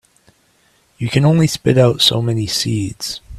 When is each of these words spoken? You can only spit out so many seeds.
You 0.97 1.09
can 1.11 1.25
only 1.25 1.45
spit 1.45 1.77
out 1.77 2.01
so 2.01 2.23
many 2.23 2.47
seeds. 2.47 3.21